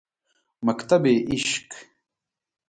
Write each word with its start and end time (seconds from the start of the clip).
مکتبِ 0.65 1.03
عشق 1.31 1.67